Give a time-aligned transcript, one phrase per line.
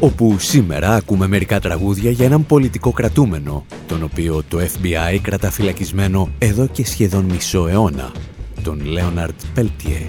[0.00, 6.28] Όπου σήμερα ακούμε μερικά τραγούδια για έναν πολιτικό κρατούμενο, τον οποίο το FBI κρατά φυλακισμένο
[6.38, 8.12] εδώ και σχεδόν μισό αιώνα,
[8.62, 10.06] τον Λέοναρτ Πέλτιε.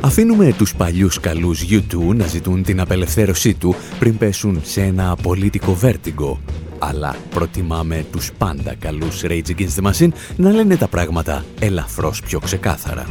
[0.00, 5.74] Αφήνουμε τους παλιούς καλούς U2 να ζητούν την απελευθέρωσή του πριν πέσουν σε ένα απολύτικο
[5.74, 6.40] βέρτιγκο,
[6.78, 12.38] αλλά προτιμάμε τους πάντα καλούς Rage Against the Machine να λένε τα πράγματα ελαφρώς πιο
[12.38, 13.06] ξεκάθαρα.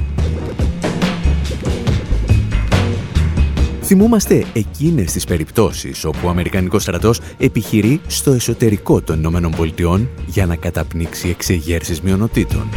[3.88, 10.45] Θυμούμαστε εκείνες τις περιπτώσεις όπου ο Αμερικανικός στρατός επιχειρεί στο εσωτερικό των Ηνωμένων Πολιτειών για
[10.45, 12.70] να καταπνίξει εξεγέρσεις μειονοτήτων.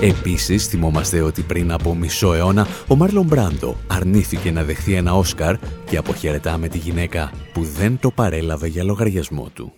[0.00, 5.56] Επίσης, θυμόμαστε ότι πριν από μισό αιώνα ο Μάρλον Μπράντο αρνήθηκε να δεχθεί ένα Όσκαρ
[5.84, 9.72] και αποχαιρετά τη γυναίκα που δεν το παρέλαβε για λογαριασμό του.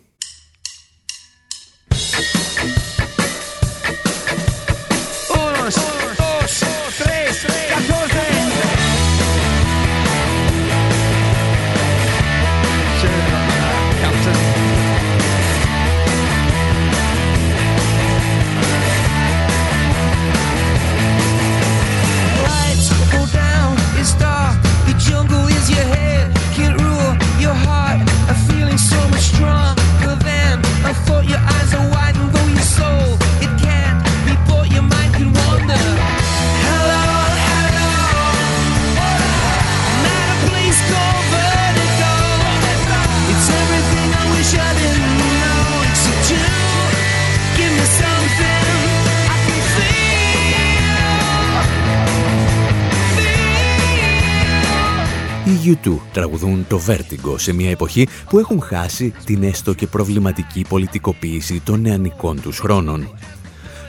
[55.89, 61.61] U2 τραγουδούν το Vertigo σε μια εποχή που έχουν χάσει την έστω και προβληματική πολιτικοποίηση
[61.65, 63.09] των νεανικών τους χρόνων.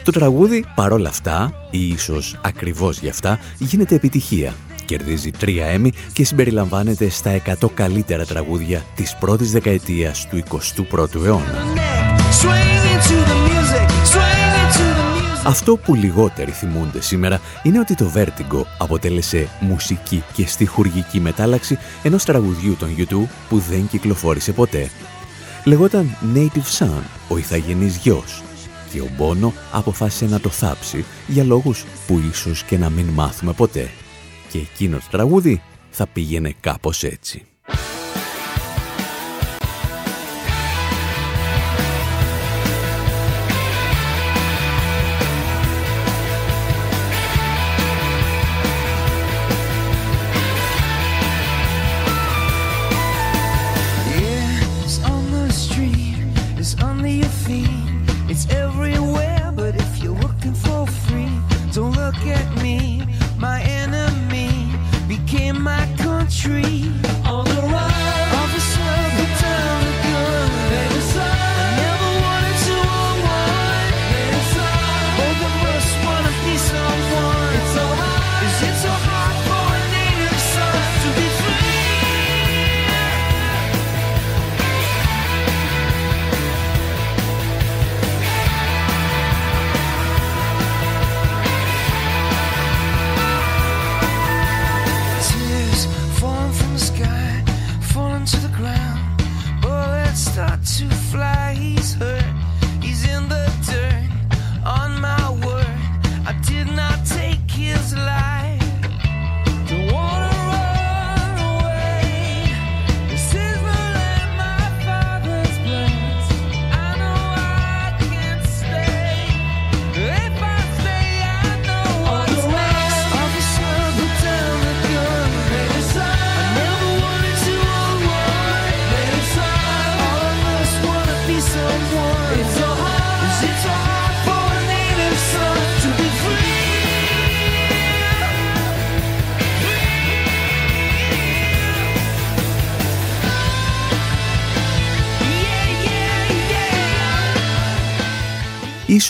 [0.03, 4.53] Το τραγούδι παρόλα αυτά, ή ίσως ακριβώς γι' αυτά, γίνεται επιτυχία.
[4.85, 10.43] Κερδίζει τρία έμι και συμπεριλαμβάνεται στα 100 καλύτερα τραγούδια της πρώτης δεκαετίας του
[10.91, 11.63] 21ου αιώνα.
[15.45, 22.23] Αυτό που λιγότεροι θυμούνται σήμερα είναι ότι το Vertigo αποτέλεσε μουσική και στιχουργική μετάλλαξη ενός
[22.23, 24.89] τραγουδιού των YouTube που δεν κυκλοφόρησε ποτέ.
[25.65, 28.43] Λεγόταν Native Son, ο ηθαγενής γιος,
[28.91, 33.53] και ο Μπόνο αποφάσισε να το θάψει για λόγους που ίσως και να μην μάθουμε
[33.53, 33.89] ποτέ.
[34.49, 37.45] Και εκείνο το τραγούδι θα πήγαινε κάπως έτσι.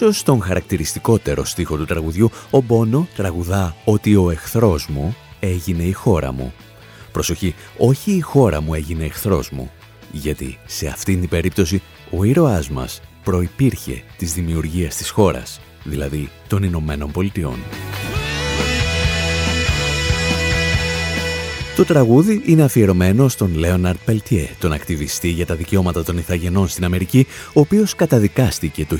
[0.01, 5.91] Ίσως τον χαρακτηριστικότερο στίχο του τραγουδιού, ο Μπόνο τραγουδά ότι ο εχθρός μου έγινε η
[5.91, 6.53] χώρα μου.
[7.11, 9.71] Προσοχή, όχι η χώρα μου έγινε εχθρός μου,
[10.11, 11.81] γιατί σε αυτήν την περίπτωση
[12.11, 17.57] ο ήρωάς μας προϋπήρχε της δημιουργίας της χώρας, δηλαδή των Ηνωμένων Πολιτειών.
[21.79, 26.83] Το τραγούδι είναι αφιερωμένο στον Λέοναρντ Πελτιέ, τον ακτιβιστή για τα δικαιώματα των Ιθαγενών στην
[26.83, 28.97] Αμερική, ο οποίος καταδικάστηκε το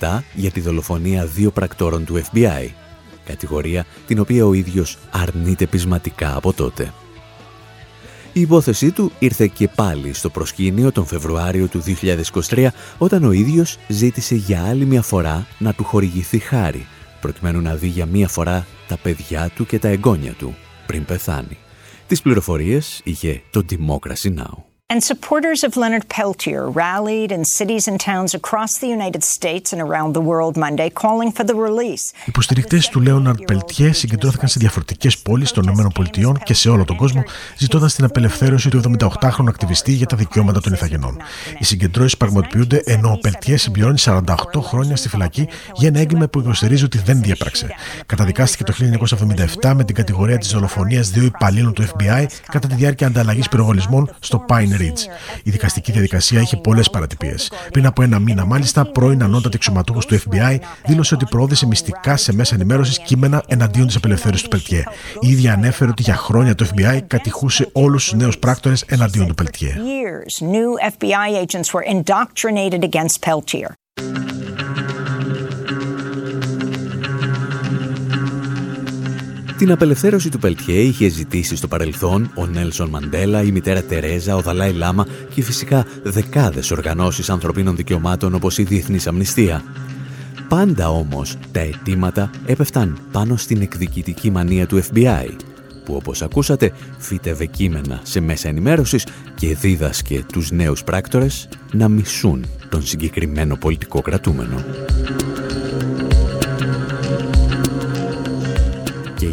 [0.00, 2.68] 1977 για τη δολοφονία δύο πρακτόρων του FBI,
[3.24, 6.92] κατηγορία την οποία ο ίδιος αρνείται πεισματικά από τότε.
[8.32, 11.82] Η υπόθεσή του ήρθε και πάλι στο προσκήνιο τον Φεβρουάριο του
[12.48, 12.66] 2023
[12.98, 16.86] όταν ο ίδιος ζήτησε για άλλη μια φορά να του χορηγηθεί χάρη
[17.20, 20.56] προκειμένου να δει για μία φορά τα παιδιά του και τα εγγόνια του
[20.86, 21.58] πριν πεθάνει.
[22.06, 24.73] Τις πληροφορίες είχε το Democracy Now!
[24.94, 29.80] And supporters of Leonard Peltier rallied in cities and towns across the United States and
[29.86, 32.12] around the world Monday calling for the release.
[32.12, 36.96] Οι υποστηρικτές του Λέοναρντ Πελτιέ συγκεντρώθηκαν σε διαφορετικές πόλεις των ΗΠΑ και σε όλο τον
[36.96, 37.22] κόσμο,
[37.56, 41.16] ζητώντας την απελευθέρωση του 78χρονου ακτιβιστή για τα δικαιώματα των Ιθαγενών.
[41.58, 44.22] Οι συγκεντρώσεις πραγματοποιούνται ενώ ο Πελτιέ συμπληρώνει 48
[44.60, 47.66] χρόνια στη φυλακή για ένα έγκλημα που υποστηρίζει ότι δεν διέπραξε.
[48.06, 48.72] Καταδικάστηκε το
[49.60, 54.16] 1977 με την κατηγορία της δολοφονίας δύο υπαλλήλων του FBI κατά τη διάρκεια ανταλλαγής πυροβολισμών
[54.20, 54.82] στο Pine
[55.42, 57.52] η δικαστική διαδικασία είχε πολλές παρατυπίες.
[57.70, 62.32] Πριν από ένα μήνα, μάλιστα, πρώην ανώτατη εξωματούχος του FBI δήλωσε ότι προώθησε μυστικά σε
[62.32, 64.82] μέσα ενημέρωσης κείμενα εναντίον της απελευθέρωσης του Πελτιέ.
[65.20, 69.34] Η ίδια ανέφερε ότι για χρόνια το FBI κατηχούσε όλους τους νέους πράκτορες εναντίον του
[69.34, 69.74] Πελτιέ.
[79.64, 84.40] Την απελευθέρωση του Πελτιέ είχε ζητήσει στο παρελθόν ο Νέλσον Μαντέλα, η μητέρα Τερέζα, ο
[84.40, 89.62] Δαλάη Λάμα και φυσικά δεκάδες οργανώσεις ανθρωπίνων δικαιωμάτων όπως η Διεθνής Αμνηστία.
[90.48, 95.36] Πάντα όμως τα αιτήματα έπεφταν πάνω στην εκδικητική μανία του FBI,
[95.84, 102.44] που όπως ακούσατε φύτευε κείμενα σε μέσα ενημέρωσης και δίδασκε τους νέους πράκτορες να μισούν
[102.68, 104.64] τον συγκεκριμένο πολιτικό κρατούμενο.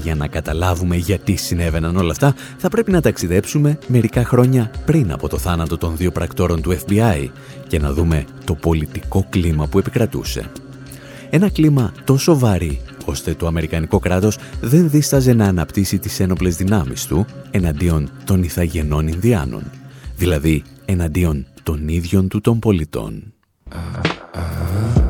[0.03, 5.27] Για να καταλάβουμε γιατί συνέβαιναν όλα αυτά, θα πρέπει να ταξιδέψουμε μερικά χρόνια πριν από
[5.30, 7.27] το θάνατο των δύο πρακτόρων του FBI
[7.68, 10.51] και να δούμε το πολιτικό κλίμα που επικρατούσε.
[11.30, 17.06] Ένα κλίμα τόσο βαρύ, ώστε το Αμερικανικό κράτος δεν δίσταζε να αναπτύσσει τις ένοπλες δυνάμεις
[17.06, 19.63] του εναντίον των Ιθαγενών Ινδιάνων,
[20.15, 23.33] δηλαδή εναντίον των ίδιων του των πολιτών.
[23.69, 25.00] κατά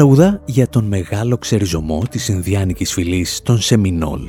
[0.00, 4.20] τραγουδά για τον μεγάλο ξεριζωμό της Ινδιάνικης φυλής των Σεμινόλ.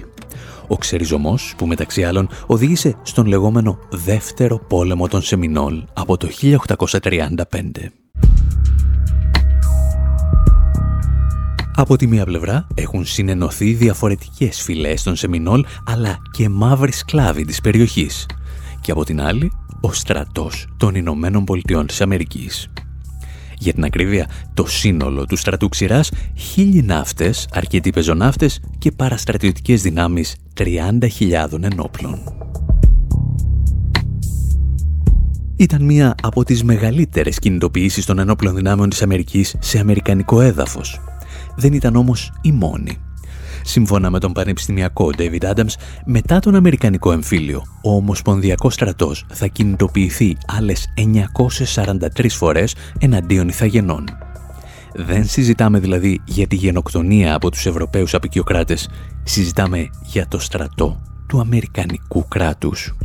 [0.67, 7.41] Ο ξεριζωμός που μεταξύ άλλων οδήγησε στον λεγόμενο δεύτερο πόλεμο των Σεμινόλ από το 1835.
[11.75, 17.61] Από τη μία πλευρά έχουν συνενωθεί διαφορετικές φυλές των Σεμινόλ αλλά και μαύροι σκλάβοι της
[17.61, 18.25] περιοχής
[18.81, 19.51] και από την άλλη
[19.81, 22.69] ο στρατός των Ηνωμένων Πολιτειών της Αμερικής.
[23.61, 30.35] Για την ακρίβεια, το σύνολο του στρατού ξηράς, χίλιοι ναύτες, αρκετοί πεζοναύτες και παραστρατιωτικές δυνάμεις
[30.53, 32.19] 30.000 ενόπλων.
[35.55, 41.01] Ήταν μία από τις μεγαλύτερες κινητοποιήσεις των ενόπλων δυνάμεων της Αμερικής σε αμερικανικό έδαφος.
[41.55, 42.97] δεν ήταν όμως η μόνη.
[43.63, 45.73] Σύμφωνα με τον πανεπιστημιακό David Adams,
[46.05, 50.93] μετά τον Αμερικανικό εμφύλιο, ο Ομοσπονδιακός στρατός θα κινητοποιηθεί άλλες
[52.15, 54.05] 943 φορές εναντίον ηθαγενών.
[54.93, 58.89] Δεν συζητάμε δηλαδή για τη γενοκτονία από τους Ευρωπαίους απεικιοκράτες,
[59.23, 62.95] συζητάμε για το στρατό του Αμερικανικού κράτους.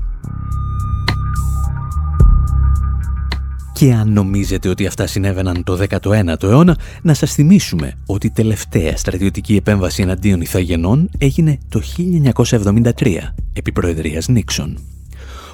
[3.76, 8.96] Και αν νομίζετε ότι αυτά συνέβαιναν το 19ο αιώνα, να σας θυμίσουμε ότι η τελευταία
[8.96, 11.82] στρατιωτική επέμβαση εναντίον Ιθαγενών έγινε το
[12.96, 14.78] 1973, επί Προεδρίας Νίξον.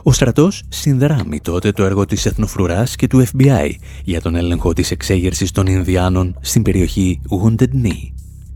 [0.03, 3.71] Ο στρατός συνδράμει τότε το έργο της Εθνοφρουράς και του FBI
[4.05, 8.11] για τον έλεγχο της εξέγερσης των Ινδιάνων στην περιοχή Wounded Knee,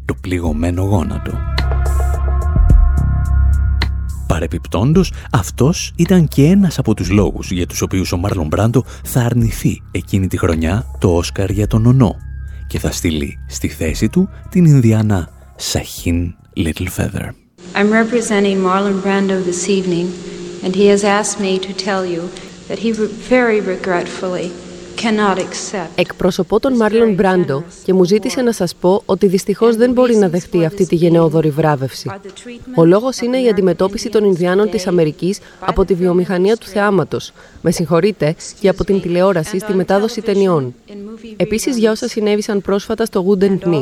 [0.04, 1.32] το πληγωμένο γόνατο.
[4.36, 9.20] Παρεπιπτόντος, αυτός ήταν και ένας από τους λόγους για τους οποίους ο Μάρλον Μπράντο θα
[9.20, 12.16] αρνηθεί εκείνη τη χρονιά το Όσκαρ για τον Ονό
[12.66, 17.26] και θα στείλει στη θέση του την Ινδιάνα Σαχίν Little Feather.
[17.74, 20.06] I'm representing Marlon Brando this evening
[20.64, 22.22] and he has asked me to tell you
[22.68, 22.90] that he
[23.28, 24.65] very regretfully
[25.94, 30.28] Εκπροσωπώ τον Μάρλον Μπράντο και μου ζήτησε να σας πω ότι δυστυχώς δεν μπορεί να
[30.28, 32.10] δεχτεί αυτή τη γενναιόδορη βράβευση.
[32.76, 37.32] Ο λόγος είναι η αντιμετώπιση των Ινδιάνων της Αμερικής από τη βιομηχανία του θεάματος.
[37.60, 40.74] Με συγχωρείτε και από την τηλεόραση στη μετάδοση ταινιών.
[41.36, 43.80] Επίσης για όσα συνέβησαν πρόσφατα στο Wounded Knee.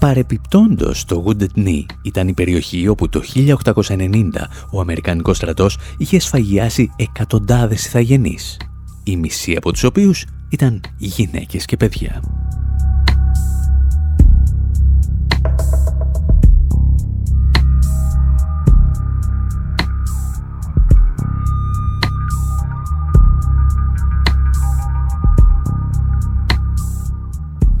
[0.00, 6.90] Παρεπιπτόντος, το Wounded Knee ήταν η περιοχή όπου το 1890 ο Αμερικανικός στρατός είχε σφαγιάσει
[6.96, 8.56] εκατοντάδες ηθαγενείς,
[9.04, 12.22] η μισή από τους οποίους ήταν γυναίκες και παιδιά.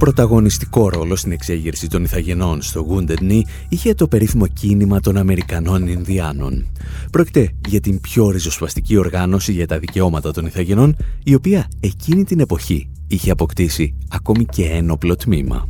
[0.00, 5.86] Πρωταγωνιστικό ρόλο στην εξέγερση των Ιθαγενών στο Wounded Knee είχε το περίφημο κίνημα των Αμερικανών
[5.86, 6.66] Ινδιάνων.
[7.10, 12.40] Πρόκειται για την πιο ριζοσπαστική οργάνωση για τα δικαιώματα των Ιθαγενών, η οποία εκείνη την
[12.40, 15.68] εποχή είχε αποκτήσει ακόμη και ένοπλο τμήμα.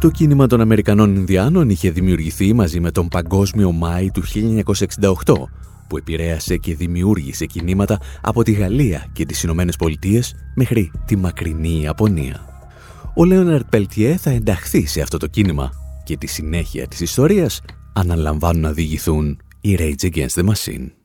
[0.00, 4.22] Το κίνημα των Αμερικανών Ινδιάνων είχε δημιουργηθεί μαζί με τον Παγκόσμιο Μάη του
[5.24, 5.34] 1968
[5.92, 11.80] που επηρέασε και δημιούργησε κινήματα από τη Γαλλία και τις Ηνωμένες Πολιτείες μέχρι τη μακρινή
[11.80, 12.40] Ιαπωνία.
[13.14, 15.70] Ο Λέοναρτ Πελτιέ θα ενταχθεί σε αυτό το κίνημα
[16.04, 17.60] και τη συνέχεια της ιστορίας
[17.92, 21.01] αναλαμβάνουν να διηγηθούν οι Rage Against the Machine.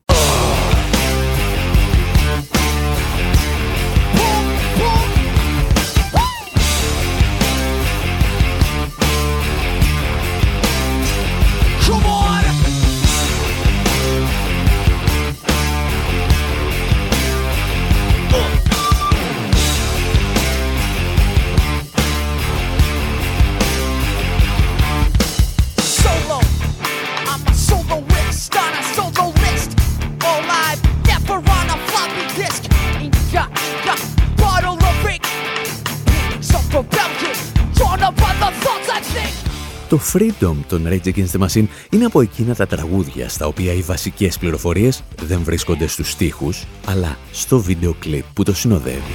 [40.12, 44.38] Freedom των Rage Against the Machine είναι από εκείνα τα τραγούδια στα οποία οι βασικές
[44.38, 49.14] πληροφορίες δεν βρίσκονται στους στίχους, αλλά στο βίντεο κλιπ που το συνοδεύει.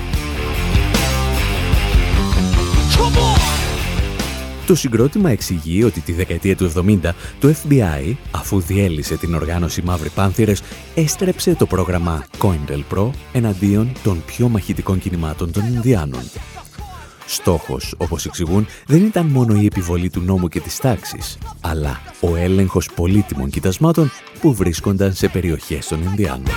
[4.65, 6.97] Το συγκρότημα εξηγεί ότι τη δεκαετία του 70
[7.39, 10.61] το FBI, αφού διέλυσε την οργάνωση Μαύρη Πάνθυρες,
[10.95, 16.23] έστρεψε το πρόγραμμα COINTELPRO εναντίον των πιο μαχητικών κινημάτων των Ινδιάνων
[17.25, 22.35] Στόχος, όπως εξηγούν, δεν ήταν μόνο η επιβολή του νόμου και της τάξης, αλλά ο
[22.35, 26.47] έλεγχος πολύτιμων κοιτασμάτων που βρίσκονταν σε περιοχές των Ινδιάνων.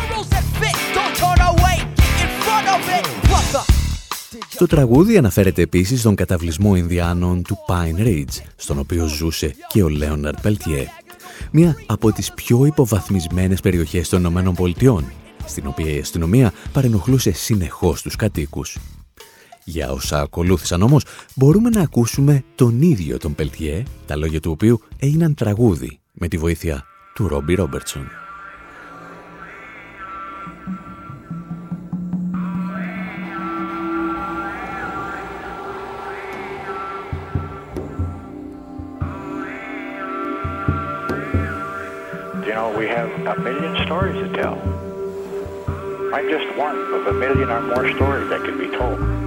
[4.58, 9.88] Το τραγούδι αναφέρεται επίσης στον καταβλισμό Ινδιάνων του Pine Ridge, στον οποίο ζούσε και ο
[9.88, 10.86] Λέοναρντ Πελτιέ,
[11.50, 15.12] μία από τις πιο υποβαθμισμένες περιοχές των Ηνωμένων Πολιτειών,
[15.46, 18.78] στην οποία η αστυνομία παρενοχλούσε συνεχώς τους κατοίκους.
[19.68, 21.04] Για όσα ακολούθησαν όμως,
[21.34, 26.38] μπορούμε να ακούσουμε τον ίδιο τον Πελτιέ, τα λόγια του οποίου έγιναν τραγούδι με τη
[26.38, 28.08] βοήθεια του Ρόμπι Ρόμπερτσον.
[42.46, 44.56] You know, we have a million stories to tell.
[46.16, 49.25] I'm just one of a million or more stories that can be told.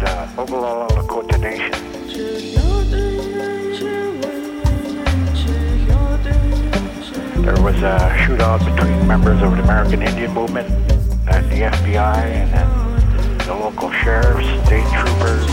[0.00, 1.72] and uh, overall coordination.
[7.42, 10.68] There was a shootout between members of the American Indian Movement
[11.28, 15.46] and the FBI and then the local sheriffs, state troopers,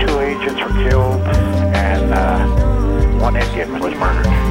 [0.00, 1.20] Two agents were killed
[1.74, 4.45] and uh, one Indian was murdered.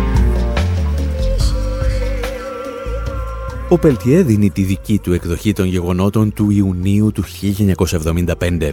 [3.76, 7.24] Ο Πελτιέ δίνει τη δική του εκδοχή των γεγονότων του Ιουνίου του
[8.38, 8.72] 1975.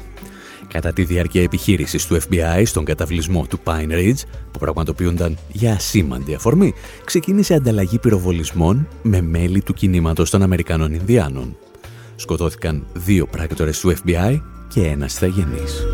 [0.69, 6.35] Κατά τη διάρκεια επιχείρησης του FBI στον καταβλισμό του Pine Ridge, που πραγματοποιούνταν για ασήμαντη
[6.35, 11.57] αφορμή, ξεκίνησε ανταλλαγή πυροβολισμών με μέλη του κινήματος των Αμερικανών Ινδιάνων.
[12.17, 15.87] Σκοτώθηκαν δύο πράκτορες του FBI και ένας θαγενής.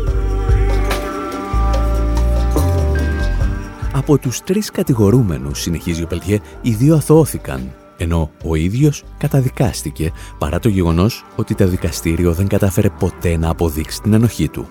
[3.93, 10.59] Από τους τρεις κατηγορούμενους, συνεχίζει ο Πελτιέ, οι δύο αθωώθηκαν, ενώ ο ίδιος καταδικάστηκε παρά
[10.59, 14.67] το γεγονός ότι το δικαστήριο δεν κατάφερε ποτέ να αποδείξει την ενοχή του.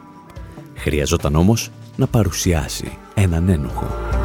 [0.75, 4.18] Χρειαζόταν όμως να παρουσιάσει έναν ένοχο.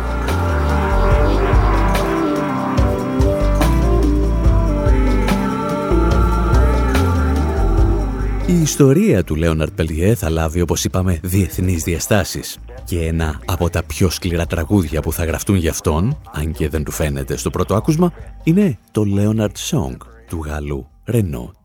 [8.47, 12.57] Η ιστορία του Λέοναρτ Πελιέ θα λάβει, όπως είπαμε, διεθνείς διαστάσεις.
[12.83, 16.83] Και ένα από τα πιο σκληρά τραγούδια που θα γραφτούν για αυτόν, αν και δεν
[16.83, 21.62] του φαίνεται στο πρώτο άκουσμα, είναι το Leonard Song του Γάλλου Renault.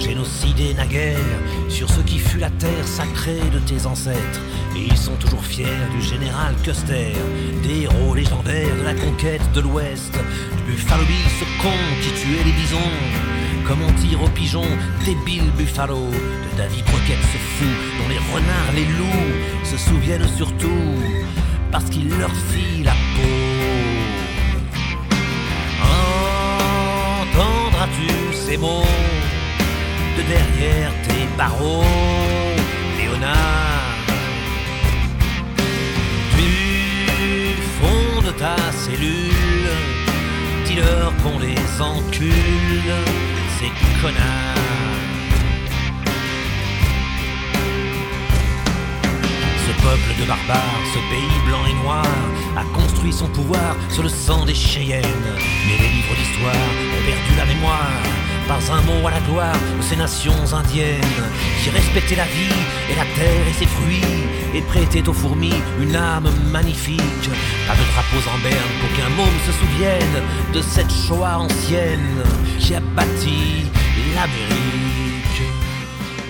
[0.00, 1.18] Génocidés naguère
[1.68, 4.40] sur ce qui fut la terre sacrée de tes ancêtres.
[4.76, 7.12] Et ils sont toujours fiers du général Custer,
[7.62, 10.12] des héros légendaires de la conquête de l'Ouest,
[10.56, 12.78] du Buffalo Bill, ce con qui tuait les bisons.
[13.66, 18.72] Comme on tire aux pigeons, débile Buffalo, de David Croquette ce fou, dont les renards,
[18.74, 20.96] les loups se souviennent surtout,
[21.70, 23.50] parce qu'il leur fit la peau.
[27.32, 28.82] Entendras-tu ces mots?
[30.16, 31.84] De derrière tes barreaux,
[32.98, 33.96] Léonard.
[36.36, 39.70] Du fond de ta cellule,
[40.66, 42.92] dis-leur qu'on les encule,
[43.58, 43.70] ces
[44.00, 44.60] connards.
[49.66, 52.06] Ce peuple de barbares, ce pays blanc et noir,
[52.56, 55.04] a construit son pouvoir sur le sang des Cheyennes.
[55.66, 58.19] Mais les livres d'histoire ont perdu la mémoire
[58.50, 61.22] pas un mot à la gloire de ces nations indiennes
[61.60, 62.60] qui respectaient la vie
[62.90, 64.16] et la terre et ses fruits
[64.56, 67.26] et prêtaient aux fourmis une âme magnifique.
[67.68, 70.16] Pas de drapeaux en berne pour qu'un môme se souvienne
[70.56, 72.18] de cette Shoah ancienne
[72.60, 73.40] qui a bâti
[74.14, 75.40] l'Amérique.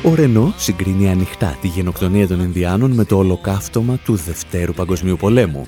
[0.02, 5.64] Ο Ρενό συγκρίνει ανοιχτά τη γενοκτονία των Ινδιάνων με το ολοκαύτωμα του Δευτέρου Παγκοσμίου Πολέμου.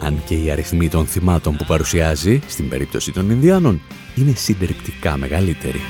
[0.00, 3.80] Αν και οι αριθμοί των θυμάτων που παρουσιάζει, στην περίπτωση των Ινδιάνων,
[4.14, 5.80] είναι συντριπτικά μεγαλύτερη.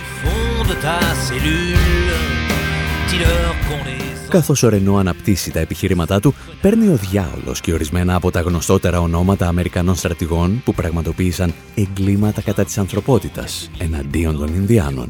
[4.28, 9.00] Καθώς ο Ρενό αναπτύσσει τα επιχειρήματά του, παίρνει ο διάολος και ορισμένα από τα γνωστότερα
[9.00, 15.08] ονόματα Αμερικανών στρατηγών που πραγματοποίησαν εγκλήματα κατά της ανθρωπότητας εναντίον των Ινδιάνων.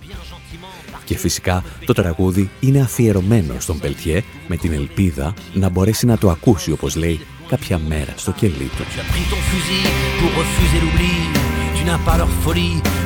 [1.04, 6.30] Και φυσικά το τραγούδι είναι αφιερωμένο στον Πελτιέ με την ελπίδα να μπορέσει να το
[6.30, 8.84] ακούσει όπως λέει κάποια μέρα στο κελί του.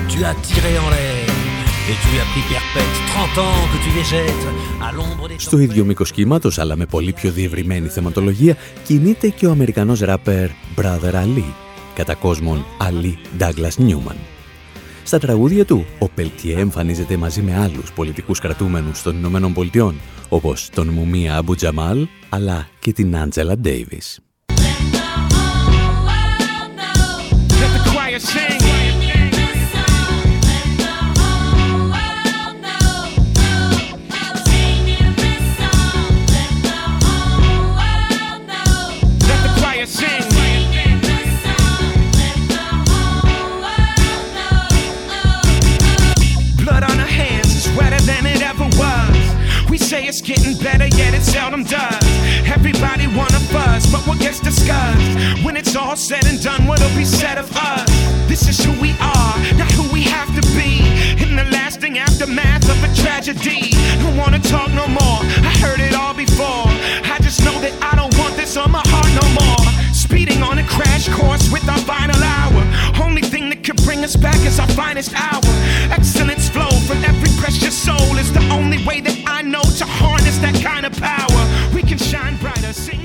[0.08, 1.26] Tu n'as pas leur folie, tu as tiré en l'air.
[1.90, 2.94] Et tu as pris perpète
[3.34, 4.44] 30 ans que tu végètes
[4.80, 5.36] à l'ombre des...
[5.38, 10.48] Στο ίδιο μήκος κύματος, αλλά με πολύ πιο διευρυμένη θεματολογία, κινείται και ο Αμερικανός ράπερ
[10.76, 11.52] Brother Ali,
[11.94, 14.16] κατά κόσμον Ali Douglas Newman.
[15.04, 20.68] Στα τραγούδια του, ο Πελτιέ εμφανίζεται μαζί με άλλους πολιτικούς κρατούμενους των Ηνωμένων Πολιτειών, όπως
[20.74, 24.20] τον Μουμία Αμπου Τζαμάλ, αλλά και την Άντζελα Ντέιβις.
[53.90, 55.44] but what gets discussed?
[55.44, 57.88] When it's all said and done, what'll be said of us?
[58.28, 60.80] This is who we are, not who we have to be.
[61.22, 63.72] In the lasting aftermath of a tragedy,
[64.02, 65.20] don't wanna talk no more.
[65.44, 66.68] I heard it all before.
[67.12, 69.94] I just know that I don't want this on my heart no more.
[69.94, 72.62] Speeding on a crash course with our final hour.
[73.02, 75.37] Only thing that could bring us back is our finest hour.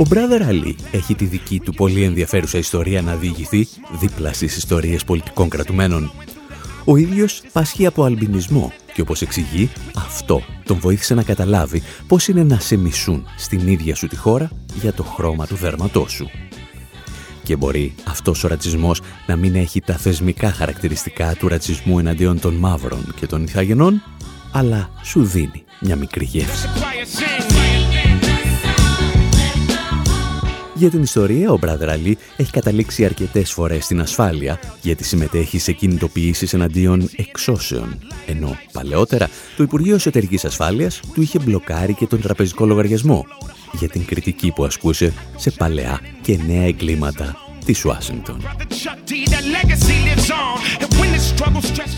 [0.03, 3.67] Ο Brother Ali έχει τη δική του πολύ ενδιαφέρουσα ιστορία να διηγηθεί
[3.99, 6.11] δίπλα στις ιστορίες πολιτικών κρατουμένων.
[6.85, 12.43] Ο ίδιος πάσχει από αλμπινισμό και όπως εξηγεί, αυτό τον βοήθησε να καταλάβει πώς είναι
[12.43, 16.29] να σε μισούν στην ίδια σου τη χώρα για το χρώμα του δέρματός σου.
[17.43, 22.53] Και μπορεί αυτός ο ρατσισμός να μην έχει τα θεσμικά χαρακτηριστικά του ρατσισμού εναντίον των
[22.53, 24.03] μαύρων και των ηθαγενών,
[24.51, 26.67] αλλά σου δίνει μια μικρή γεύση.
[30.83, 35.71] Για την ιστορία, ο Μπράδερ Αλή έχει καταλήξει αρκετές φορές στην ασφάλεια γιατί συμμετέχει σε
[35.71, 37.99] κινητοποιήσεις εναντίον εξώσεων.
[38.27, 43.25] Ενώ παλαιότερα το Υπουργείο Εσωτερικής Ασφάλειας του είχε μπλοκάρει και τον τραπεζικό λογαριασμό
[43.71, 48.37] για την κριτική που ασκούσε σε παλαιά και νέα εγκλήματα της Ουάσιγκτον.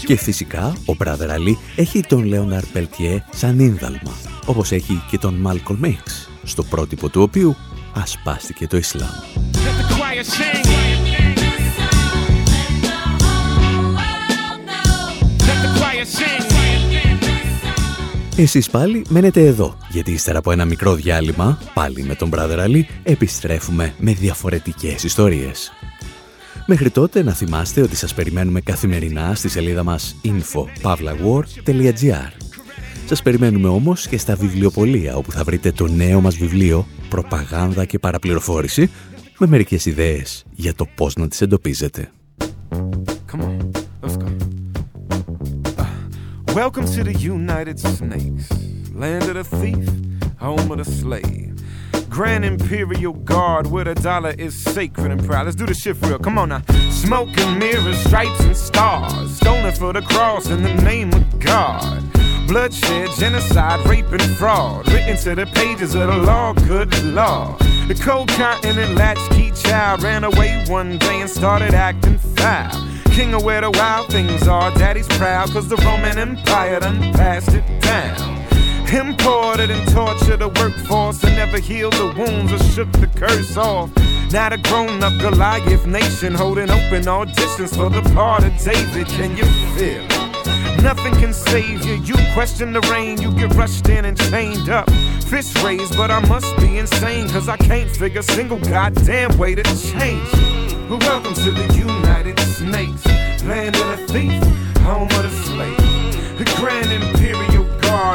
[0.06, 4.12] Και φυσικά ο Μπράδερ Αλή έχει τον Λέοναρ Πελτιέ σαν ίνδαλμα,
[4.46, 7.56] όπως έχει και τον Μάλκολ Μέιξ, στο πρότυπο του οποίου
[7.96, 9.10] ασπάστηκε το Ισλάμ.
[18.38, 22.82] Εσείς πάλι μένετε εδώ, γιατί ύστερα από ένα μικρό διάλειμμα, πάλι με τον Brother Ali,
[23.04, 25.72] επιστρέφουμε με διαφορετικές ιστορίες.
[26.66, 32.32] Μέχρι τότε να θυμάστε ότι σας περιμένουμε καθημερινά στη σελίδα μας info.pavlawar.gr
[33.06, 38.00] Σας περιμένουμε όμως και στα βιβλιοπολία, όπου θα βρείτε το νέο μας βιβλίο «Προπαγάνδα και
[38.00, 38.90] παραπληροφόρηση»
[39.38, 42.12] με μερικές ιδέες για το πώς να τις εντοπίζετε.
[43.32, 44.28] Come on, let's go.
[46.54, 48.48] Welcome to the United Snakes,
[49.02, 49.86] land of the thief,
[50.46, 51.45] home of the slave.
[52.16, 55.48] Grand Imperial Guard where the dollar is sacred and proud.
[55.48, 56.18] Let's do the shit real.
[56.18, 56.62] Come on now.
[56.90, 59.36] Smoke and mirrors, stripes and stars.
[59.36, 62.02] Stolen for the cross in the name of God.
[62.48, 64.88] Bloodshed, genocide, rape, and fraud.
[64.94, 67.58] Written to the pages of the law, good law.
[67.90, 72.88] The cold continent latchkey child ran away one day and started acting foul.
[73.08, 77.54] King of where the wild things are, daddy's proud, cause the Roman Empire done passed
[77.54, 78.35] it down.
[78.96, 83.90] Imported and tortured the workforce and never healed the wounds or shook the curse off.
[84.32, 89.08] Now the grown up Goliath nation holding open auditions for the part of David.
[89.08, 89.44] Can you
[89.76, 90.02] feel?
[90.82, 91.96] Nothing can save you.
[91.96, 94.90] You question the rain, you get rushed in and chained up.
[95.28, 99.56] Fist raised, but I must be insane, cause I can't figure a single goddamn way
[99.56, 100.32] to change.
[100.88, 103.06] But welcome to the United Snakes,
[103.44, 104.42] land of the thief,
[104.84, 106.06] home of the slave.
[106.38, 107.55] The Grand Imperial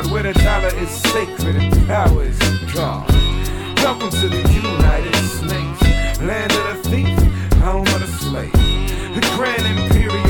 [0.01, 2.39] Guard, where the dollar is sacred and power is
[2.73, 3.11] God.
[3.77, 7.19] Welcome to the United States, land of the thief,
[7.59, 8.53] home of the slave.
[8.53, 10.30] The Grand Imperial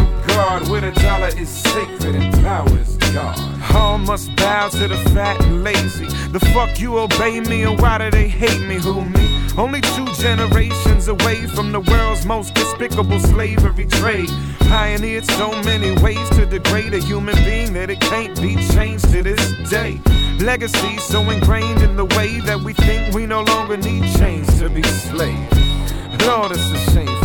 [0.51, 3.39] Where the dollar is sacred and power is God.
[3.73, 6.07] All must bow to the fat and lazy.
[6.33, 8.75] The fuck you obey me, and why do they hate me?
[8.75, 9.49] Who me?
[9.57, 14.29] Only two generations away from the world's most despicable slavery trade.
[14.59, 19.23] Pioneered so many ways to degrade a human being that it can't be changed to
[19.23, 20.01] this day.
[20.41, 24.69] Legacy so ingrained in the way that we think we no longer need chains to
[24.69, 26.27] be slaves.
[26.27, 27.20] Lord, it's a shameful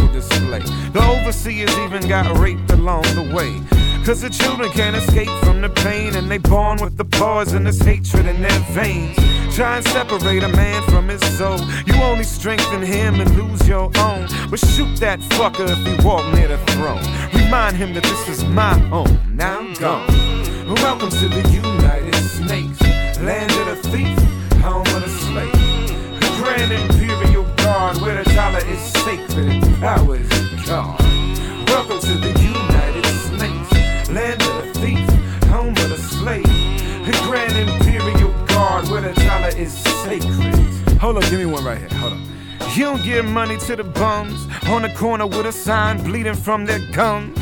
[0.63, 3.61] The overseers even got raped along the way.
[4.05, 8.27] Cause the children can't escape from the pain and they born with the poisonous hatred
[8.27, 9.15] in their veins.
[9.55, 11.59] Try and separate a man from his soul.
[11.87, 14.27] You only strengthen him and lose your own.
[14.49, 17.01] But shoot that fucker if he walk near the throne.
[17.33, 19.19] Remind him that this is my home.
[19.33, 20.07] Now I'm gone.
[20.75, 22.81] Welcome to the United Snakes,
[23.21, 24.17] land of the thief,
[24.61, 26.19] home of the slave.
[26.19, 27.04] The
[27.75, 30.29] Grand where the dollar is sacred and power is
[30.65, 30.97] God.
[31.67, 35.09] Welcome to the United Snakes, land of the thief,
[35.49, 36.43] home of the slave.
[37.05, 40.55] The Grand Imperial Guard, where the dollar is sacred.
[40.99, 41.89] Hold on, give me one right here.
[41.99, 42.21] Hold on.
[42.75, 46.65] You don't give money to the bums on the corner with a sign bleeding from
[46.65, 47.37] their gums.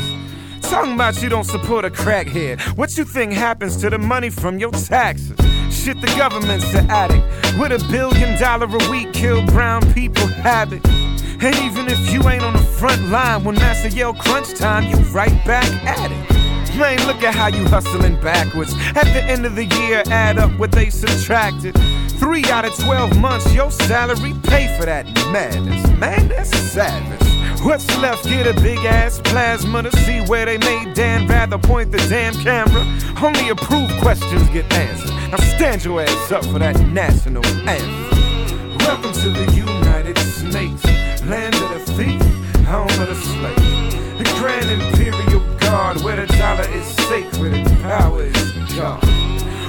[0.62, 2.60] Talking about you don't support a crackhead.
[2.76, 5.53] What you think happens to the money from your taxes?
[5.84, 7.26] Shit, the government's the addict.
[7.60, 10.80] With a billion dollar a week, kill brown people habit.
[10.88, 14.96] And even if you ain't on the front line when Master yell crunch time, you
[15.12, 16.78] right back at it.
[16.78, 18.74] Man, look at how you hustling backwards.
[18.96, 21.76] At the end of the year, add up what they subtracted.
[22.17, 25.86] Three out of 12 months, your salary pay for that madness.
[25.99, 27.62] Man, that's savage.
[27.62, 28.26] What's left?
[28.26, 32.34] Get a big ass plasma to see where they made Dan rather point the damn
[32.36, 32.84] camera.
[33.21, 35.12] Only approved questions get answered.
[35.32, 38.78] Now stand your ass up for that national anthem.
[38.80, 40.84] Welcome to the United States,
[41.23, 42.21] land of the thief,
[42.65, 44.17] home of the slave.
[44.17, 49.02] The grand imperial guard where the dollar is sacred and power is God.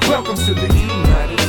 [0.08, 1.43] Welcome to the United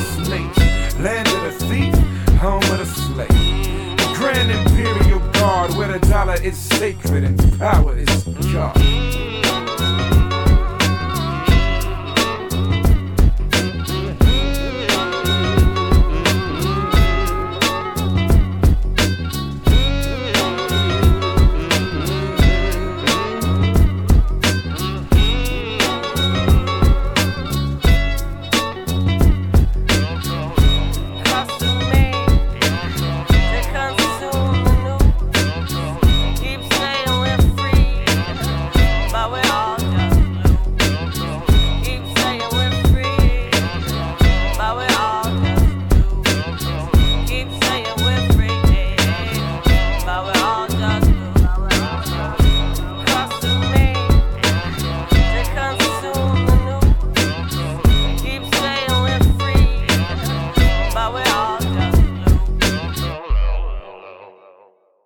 [1.00, 1.94] Land of the thief,
[2.40, 4.16] home of the slave.
[4.16, 9.15] Grand imperial guard where the dollar is sacred and power is God.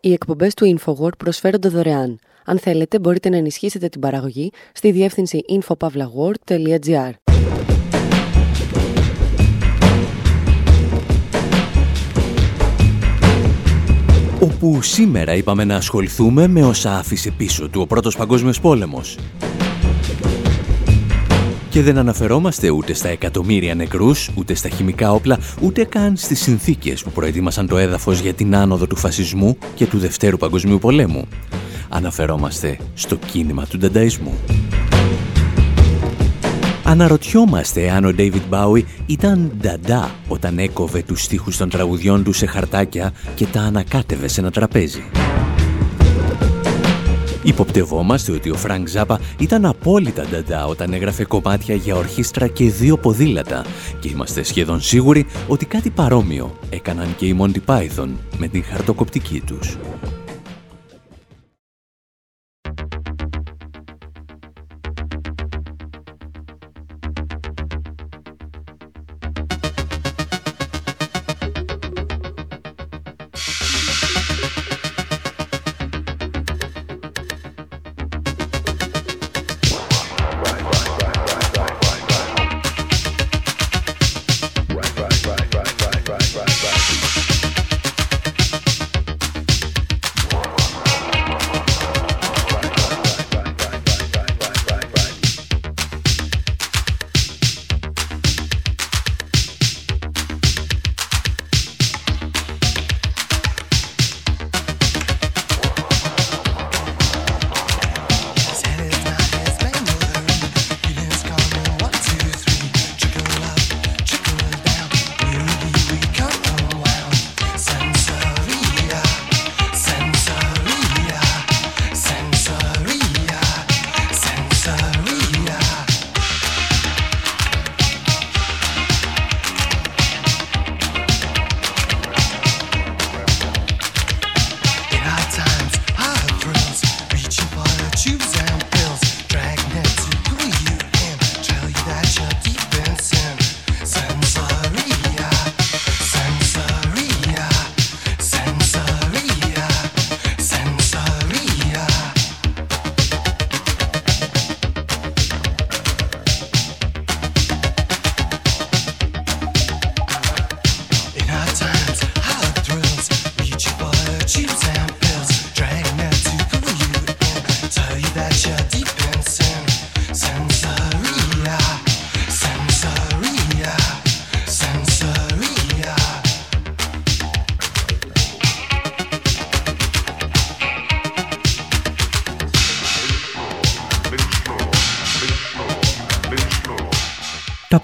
[0.10, 2.19] Οι εκπομπές του InfoWord προσφέρονται δωρεάν.
[2.45, 7.12] Αν θέλετε, μπορείτε να ενισχύσετε την παραγωγή στη διεύθυνση infopavlagor.gr.
[14.41, 19.17] όπου σήμερα είπαμε να ασχοληθούμε με όσα άφησε πίσω του ο Πρώτος Παγκόσμιος Πόλεμος.
[21.70, 27.04] Και δεν αναφερόμαστε ούτε στα εκατομμύρια νεκρούς, ούτε στα χημικά όπλα, ούτε καν στις συνθήκες
[27.04, 31.28] που προετοίμασαν το έδαφος για την άνοδο του φασισμού και του Δευτέρου Παγκοσμίου Πολέμου.
[31.90, 34.34] Αναφερόμαστε στο κίνημα του ντανταϊσμού.
[36.84, 42.46] Αναρωτιόμαστε αν ο David Bowie ήταν νταντά όταν έκοβε τους στίχους των τραγουδιών του σε
[42.46, 45.04] χαρτάκια και τα ανακάτευε σε ένα τραπέζι.
[47.43, 52.97] Υποπτευόμαστε ότι ο Φρανκ Ζάπα ήταν απόλυτα νταντά όταν έγραφε κομμάτια για ορχήστρα και δύο
[52.97, 53.65] ποδήλατα
[53.99, 59.41] και είμαστε σχεδόν σίγουροι ότι κάτι παρόμοιο έκαναν και οι Monty Python με την χαρτοκοπτική
[59.45, 59.78] τους.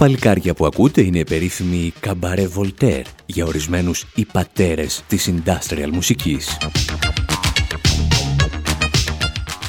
[0.06, 6.58] Παλικάρια που ακούτε είναι περίφημοι καμπαρέ Voltaire για ορισμένους οι πατέρες της industrial μουσικής.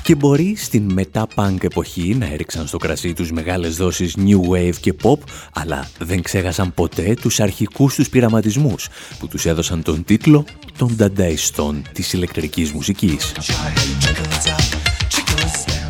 [0.02, 4.94] Και μπορεί στην μετά-punk εποχή να έριξαν στο κρασί τους μεγάλες δόσεις new wave και
[5.02, 5.18] pop,
[5.52, 10.44] αλλά δεν ξέχασαν ποτέ τους αρχικούς τους πειραματισμούς που τους έδωσαν τον τίτλο
[10.78, 13.32] των ντανταϊστών της ηλεκτρικής μουσικής.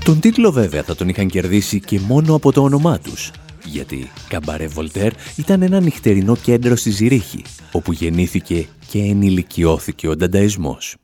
[0.04, 3.30] Τον τίτλο βέβαια θα τον είχαν κερδίσει και μόνο από το όνομά τους,
[3.66, 10.96] γιατί Καμπαρέ Βολτέρ ήταν ένα νυχτερινό κέντρο στη Ζηρίχη, όπου γεννήθηκε και ενηλικιώθηκε ο ντανταϊσμός.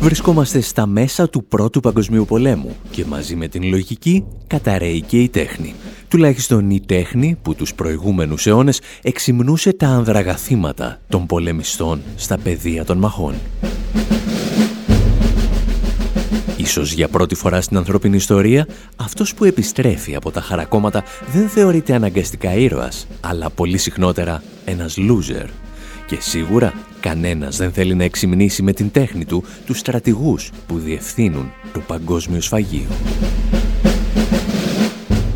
[0.00, 5.28] Βρισκόμαστε στα μέσα του Πρώτου Παγκοσμίου Πολέμου και μαζί με την λογική καταραίει και η
[5.28, 5.74] τέχνη.
[6.08, 12.98] Τουλάχιστον η τέχνη που τους προηγούμενους αιώνες εξυμνούσε τα ανδραγαθήματα των πολεμιστών στα πεδία των
[12.98, 13.34] μαχών.
[16.56, 21.94] Ίσως για πρώτη φορά στην ανθρώπινη ιστορία, αυτός που επιστρέφει από τα χαρακόμματα δεν θεωρείται
[21.94, 25.46] αναγκαστικά ήρωας, αλλά πολύ συχνότερα ένας loser.
[26.08, 31.50] Και σίγουρα κανένας δεν θέλει να εξυμνήσει με την τέχνη του τους στρατηγούς που διευθύνουν
[31.72, 32.86] το παγκόσμιο σφαγείο.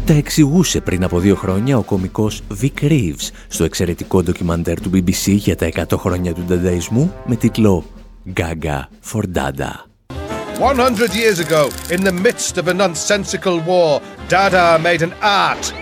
[0.06, 5.26] Τα εξηγούσε πριν από δύο χρόνια ο κομικός Vic Reeves στο εξαιρετικό ντοκιμαντέρ του BBC
[5.26, 7.84] για τα 100 χρόνια του ντανταϊσμού με τίτλο
[8.36, 8.80] «Gaga
[9.12, 9.91] for Dada».
[10.58, 15.72] 100 years ago, in the midst of a nonsensical war, Dada made an art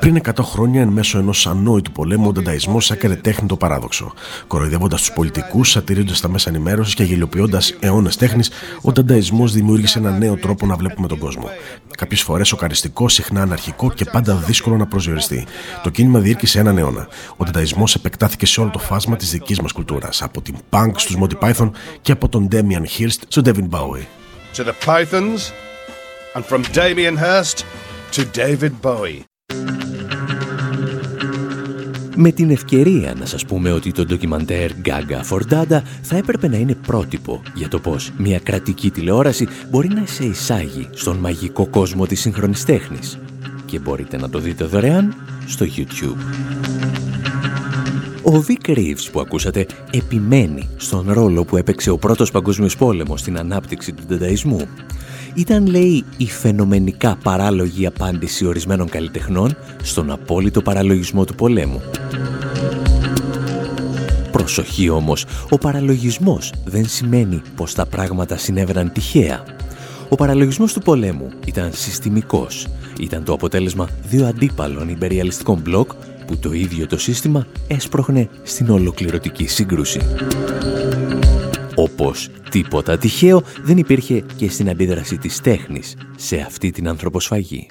[0.00, 4.12] πριν 100 χρόνια, εν μέσω ενός ανόητου πολέμου, ο Ντανταϊσμός έκανε τέχνη το παράδοξο.
[4.46, 8.50] Κοροϊδεύοντας τους πολιτικούς, σατηρίζοντας τα μέσα ενημέρωσης και γελιοποιώντας αιώνες τέχνης,
[8.82, 11.48] ο Ντανταϊσμός δημιούργησε ένα νέο τρόπο να βλέπουμε τον κόσμο.
[11.96, 15.46] Κάποιες φορές σοκαριστικό, συχνά αναρχικό και πάντα δύσκολο να προσδιοριστεί.
[15.82, 17.08] Το κίνημα διήρκησε έναν αιώνα.
[17.36, 21.16] Ο Ντανταϊσμό επεκτάθηκε σε όλο το φάσμα της δικής μας κουλτούρας, από την punk στους
[21.20, 24.04] Monty Python και από τον Damian Hirst στον Devin Bowie.
[24.56, 25.52] To the Pythons
[26.34, 27.64] and from Damien Hirst
[28.12, 29.33] to David Bowie.
[32.16, 36.56] Με την ευκαιρία να σας πούμε ότι το ντοκιμαντέρ Gaga for Dada θα έπρεπε να
[36.56, 42.06] είναι πρότυπο για το πώς μια κρατική τηλεόραση μπορεί να σε εισάγει στον μαγικό κόσμο
[42.06, 43.18] της σύγχρονης τέχνης.
[43.66, 45.14] Και μπορείτε να το δείτε δωρεάν
[45.46, 46.18] στο YouTube.
[48.22, 53.38] Ο Vic Reeves που ακούσατε επιμένει στον ρόλο που έπαιξε ο πρώτος παγκόσμιος πόλεμος στην
[53.38, 54.68] ανάπτυξη του δενταϊσμού
[55.34, 61.82] ήταν, λέει, η φαινομενικά παράλογη απάντηση ορισμένων καλλιτεχνών στον απόλυτο παραλογισμό του πολέμου.
[64.32, 69.44] Προσοχή όμως, ο παραλογισμός δεν σημαίνει πως τα πράγματα συνέβαιναν τυχαία.
[70.08, 72.66] Ο παραλογισμός του πολέμου ήταν συστημικός.
[73.00, 75.92] Ήταν το αποτέλεσμα δύο αντίπαλων υπεριαλιστικών μπλοκ
[76.26, 80.00] που το ίδιο το σύστημα έσπροχνε στην ολοκληρωτική σύγκρουση.
[81.74, 87.66] Όπως τίποτα τυχαίο δεν υπήρχε και στην αντίδραση της τέχνης σε αυτή την ανθρωποσφαγή.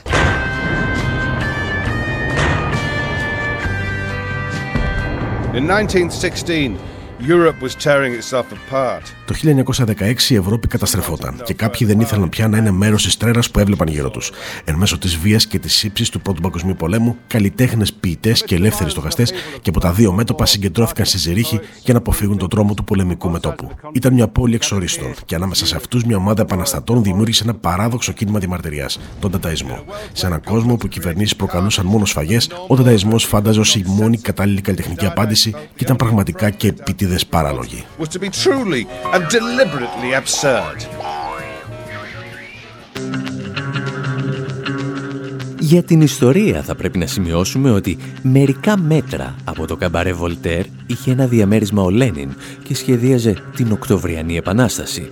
[5.53, 6.75] In 1916,
[7.19, 9.22] Europe was tearing itself apart.
[9.25, 13.51] Το 1916 η Ευρώπη καταστρεφόταν και κάποιοι δεν ήθελαν πια να είναι μέρος της τρέρας
[13.51, 14.31] που έβλεπαν γύρω τους.
[14.63, 18.89] Εν μέσω της βίας και της ύψη του Πρώτου Παγκοσμίου Πολέμου, καλλιτέχνες, ποιητές και ελεύθεροι
[18.89, 22.83] στοχαστές και από τα δύο μέτωπα συγκεντρώθηκαν στη Ζηρίχη για να αποφύγουν τον τρόμο του
[22.83, 23.71] πολεμικού μετόπου.
[23.91, 28.39] Ήταν μια πόλη εξορίστων και ανάμεσα σε αυτούς μια ομάδα επαναστατών δημιούργησε ένα παράδοξο κίνημα
[28.39, 29.83] διαμαρτυρία, τον Ταταϊσμό.
[30.13, 34.17] Σε έναν κόσμο που οι κυβερνήσεις προκαλούσαν μόνο σφαγές, ο Ταταϊσμό φάνταζε ως η μόνη
[34.17, 37.83] κατάλληλη καλλιτεχνική απάντηση και ήταν πραγματικά και επίτηδε παράλογοι
[39.13, 40.87] and deliberately absurd.
[45.59, 51.11] Για την ιστορία θα πρέπει να σημειώσουμε ότι μερικά μέτρα από το καμπαρέ Βολτέρ είχε
[51.11, 55.11] ένα διαμέρισμα ο Λένιν και σχεδίαζε την Οκτωβριανή Επανάσταση.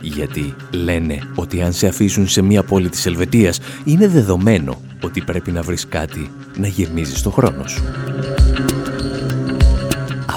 [0.00, 5.50] Γιατί λένε ότι αν σε αφήσουν σε μια πόλη της Ελβετίας είναι δεδομένο ότι πρέπει
[5.50, 7.82] να βρεις κάτι να γεμίζεις το χρόνο σου.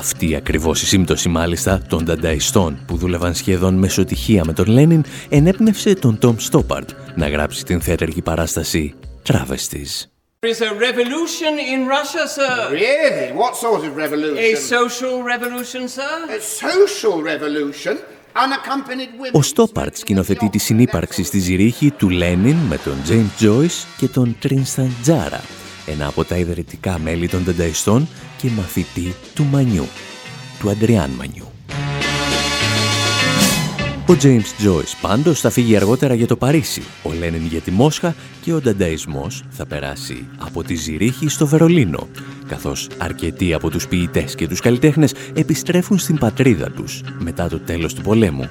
[0.07, 5.93] Αυτή ακριβώς η σύμπτωση μάλιστα των ντανταϊστών που δούλευαν σχεδόν μεσοτυχία με τον Λένιν ενέπνευσε
[5.93, 8.93] τον Τόμ Στόπαρτ να γράψει την θέατρική παράσταση
[9.27, 10.05] Travesties.
[10.39, 12.55] There is a revolution in Russia, sir.
[12.71, 13.27] Really?
[13.41, 14.37] What sort of revolution?
[14.49, 16.13] A social revolution, sir.
[16.37, 17.95] A social revolution?
[19.31, 24.35] Ο Στόπαρτ σκηνοθετεί τη συνύπαρξη στη Ζηρίχη του Λένιν με τον James Joyce και τον
[24.39, 25.41] Τρίνσταν Τζάρα,
[25.87, 28.07] ένα από τα ιδρυτικά μέλη των Δενταϊστών
[28.37, 29.87] και μαθητή του Μανιού,
[30.59, 31.51] του Αντριάν Μανιού.
[34.09, 38.15] Ο James Joyce πάντως θα φύγει αργότερα για το Παρίσι, ο Λένιν για τη Μόσχα
[38.41, 42.07] και ο Ντανταϊσμός θα περάσει από τη Ζηρίχη στο Βερολίνο,
[42.47, 47.93] καθώς αρκετοί από τους ποιητές και τους καλλιτέχνες επιστρέφουν στην πατρίδα τους μετά το τέλος
[47.93, 48.49] του πολέμου.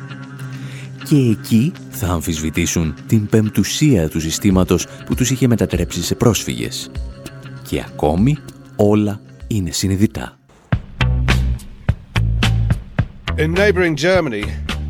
[1.09, 6.91] Και εκεί θα αμφισβητήσουν την πεμπτουσία του συστήματος που τους είχε μετατρέψει σε πρόσφυγες.
[7.67, 8.39] Και ακόμη
[8.77, 10.39] όλα είναι συνειδητά.
[13.37, 14.43] In neighboring Germany,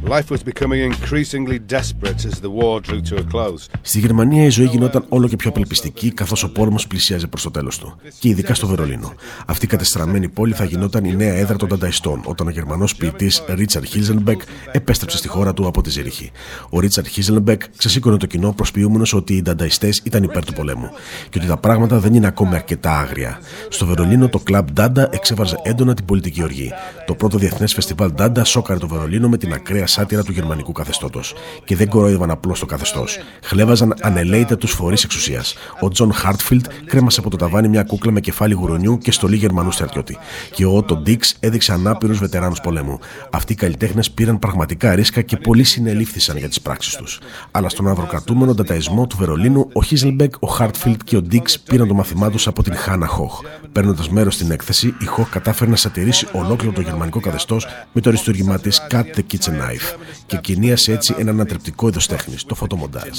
[0.09, 3.67] Life was becoming increasingly desperate as the war drew to a close.
[3.81, 7.51] Στη Γερμανία η ζωή γινόταν όλο και πιο απελπιστική καθώς ο πόλεμος πλησίαζε προς το
[7.51, 7.97] τέλος του.
[8.19, 9.15] Και ειδικά στο Βερολίνο.
[9.47, 13.43] Αυτή η κατεστραμμένη πόλη θα γινόταν η νέα έδρα των Ντανταϊστών όταν ο Γερμανός ποιητής
[13.49, 14.41] Ρίχαρντ Χίλσενμπεκ
[14.73, 16.31] επέστρεψε στη χώρα του από τη Ζήριχη.
[16.71, 20.91] Ο Ρίχαρντ Χίλσενμπεκ ξεσήκωνε το κοινό προσποιούμενος ότι οι Ντανταϊστές ήταν υπέρ του πολέμου
[21.29, 23.41] και ότι τα πράγματα δεν είναι ακόμη αρκετά άγρια.
[23.69, 26.73] Στο Βερολίνο το κλαμπ Ντάντα εξέφραζε έντονα την πολιτική οργή.
[27.07, 31.35] Το πρώτο διεθνές φεστιβάλ Ντάντα σόκαρε το Βερολίνο με την ακραία σάτιρα του γερμανικού καθεστώτος.
[31.65, 33.19] Και δεν κορόιδευαν απλώς το καθεστώς.
[33.43, 35.55] Χλεύαζαν ανελέητα τους φορείς εξουσίας.
[35.81, 39.71] Ο Τζον Χάρτφιλντ κρέμασε από το ταβάνι μια κούκλα με κεφάλι γουρουνιού και στολή Γερμανού
[39.71, 40.19] στρατιώτη.
[40.53, 42.99] Και ο Ότο Ντιξ έδειξε ανάπηρους βετεράνους πολέμου.
[43.31, 47.21] Αυτοί οι καλλιτέχνες πήραν πραγματικά ρίσκα και πολλοί συνελήφθησαν για τις πράξεις τους.
[47.51, 51.95] Αλλά στον ανδροκρατούμενο ντανταϊσμό του Βερολίνου, ο Χίλσενμπεκ, ο Χάρτφιλντ και ο Ντιξ πήραν το
[51.95, 53.41] μάθημά τους από την Χάνα Χοχ.
[53.77, 58.09] Παίρνοντας μέρος στην έκθεση, η Χοχ κατάφερε να σατιρίσει ολόκληρο το γερμανικό καθεστώς με το
[58.09, 63.19] αριστούργημά της Cut the Kitchen Knife και εγκαινίασε έτσι ένα ανατρεπτικό είδος τέχνης, το φωτομοντάζ.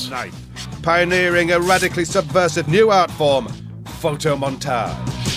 [0.83, 3.45] Pioneering a radically subversive new art form,
[4.01, 5.27] photomontage.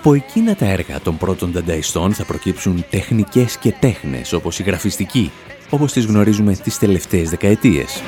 [0.00, 5.30] Από εκείνα τα έργα των πρώτων δανταϊστών θα προκύψουν τεχνικές και τέχνες όπως η γραφιστική,
[5.70, 8.02] όπως τις γνωρίζουμε τις τελευταίες δεκαετίες.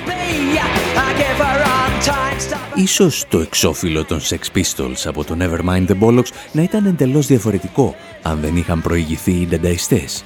[2.75, 7.95] Ίσως το εξώφυλλο των Sex Pistols από το Nevermind the Bollocks να ήταν εντελώς διαφορετικό
[8.23, 10.25] αν δεν είχαν προηγηθεί οι δανταϊστές.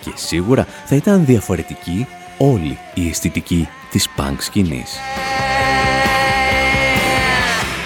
[0.00, 2.06] Και σίγουρα θα ήταν διαφορετική
[2.38, 4.98] όλη η αισθητική της punk σκηνής.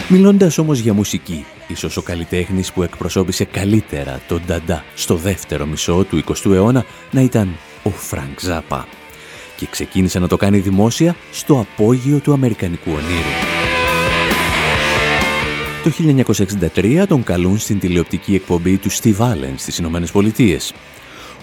[0.09, 6.05] Μιλώντας όμως για μουσική, ίσως ο καλλιτέχνης που εκπροσώπησε καλύτερα τον Νταντά στο δεύτερο μισό
[6.05, 8.87] του 20ου αιώνα να ήταν ο Φρανκ Ζάπα
[9.57, 13.55] και ξεκίνησε να το κάνει δημόσια στο απόγειο του Αμερικανικού ονείρου.
[15.85, 15.91] Το
[16.75, 20.73] 1963 τον καλούν στην τηλεοπτική εκπομπή του Steve Allen στις Ηνωμένες Πολιτείες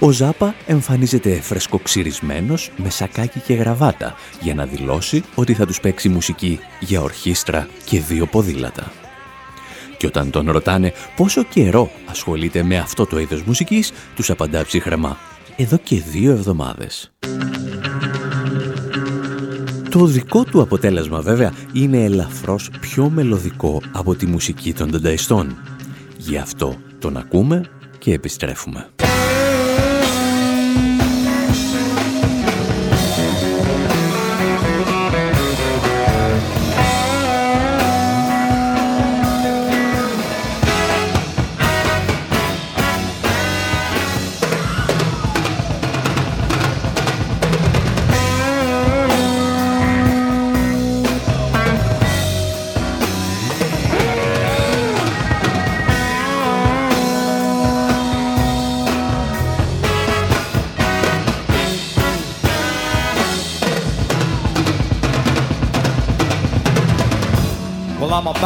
[0.04, 6.10] ο Ζάπα εμφανίζεται φρεσκοξυρισμένος με σακάκι και γραβάτα για να δηλώσει ότι θα τους παίξει
[6.10, 8.92] μουσική για ορχήστρα και δύο ποδήλατα.
[9.98, 15.18] Και όταν τον ρωτάνε πόσο καιρό ασχολείται με αυτό το είδος μουσικής, τους απαντά ψυχρεμά
[15.56, 17.12] «Εδώ και δύο εβδομάδες».
[19.90, 25.58] Το δικό του αποτέλεσμα βέβαια είναι ελαφρώς πιο μελωδικό από τη μουσική των δενταϊστών.
[26.18, 27.62] Γι' αυτό τον ακούμε
[27.98, 28.90] και επιστρέφουμε.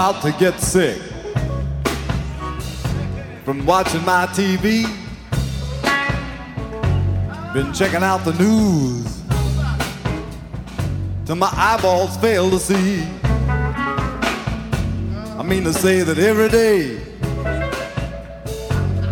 [0.08, 1.02] About to get sick
[3.44, 4.84] from watching my TV.
[7.56, 9.24] Been checking out the news
[11.26, 13.02] till my eyeballs fail to see.
[15.40, 17.02] I mean to say that every day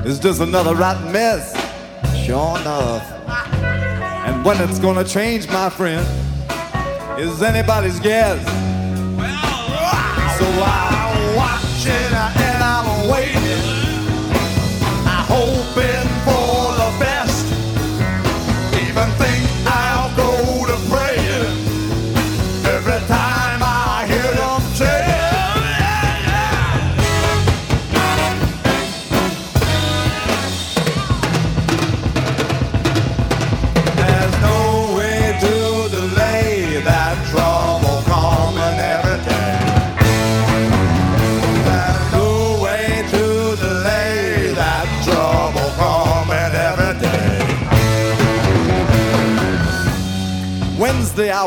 [0.07, 1.55] is just another rotten mess,
[2.23, 3.03] sure enough.
[4.27, 6.05] And when it's gonna change, my friend,
[7.19, 8.62] is anybody's guess.
[10.43, 12.11] So I'm watching
[12.47, 13.63] and I'm waiting.
[15.07, 17.45] I'm hoping for the best.
[18.75, 19.42] Even think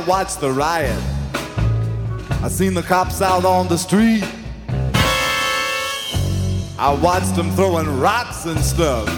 [0.07, 1.02] watched the riot.
[2.42, 4.24] I seen the cops out on the street.
[6.78, 9.09] I watched them throwing rocks and stuff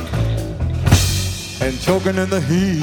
[1.61, 2.82] and choking in the heat.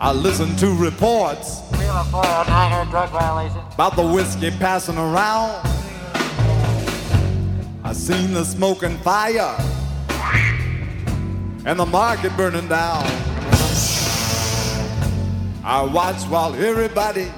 [0.00, 1.60] I listened to reports
[3.74, 5.60] about the whiskey passing around.
[7.84, 9.56] I seen the smoke and fire
[11.64, 13.37] and the market burning down.
[15.70, 17.30] I watch while everybody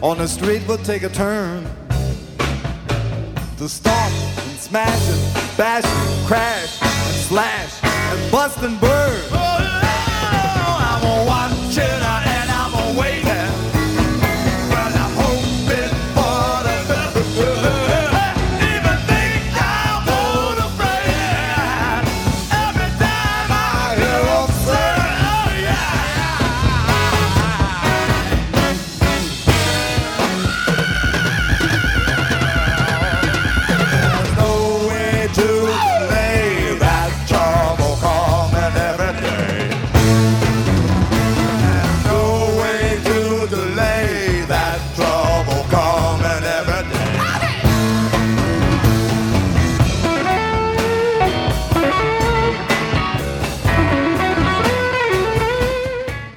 [0.00, 1.62] on the street will take a turn
[3.58, 9.45] to stomp and smash and bash and crash and slash and bust and burn.